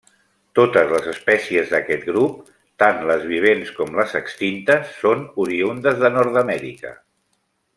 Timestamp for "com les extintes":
3.81-4.97